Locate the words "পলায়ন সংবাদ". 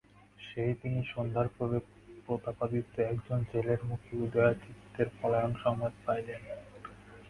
5.19-5.93